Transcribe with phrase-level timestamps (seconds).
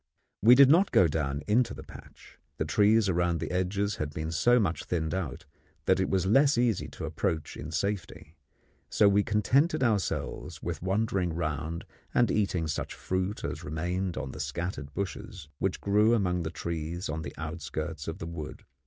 [0.41, 2.39] We did not go down into the patch.
[2.57, 5.45] The trees around the edges had been so much thinned out
[5.85, 8.35] that it was less easy to approach in safety;
[8.89, 11.85] so we contented ourselves with wandering round
[12.15, 17.07] and eating such fruit as remained on the scattered bushes which grew among the trees
[17.07, 18.65] on the outskirts of the wood.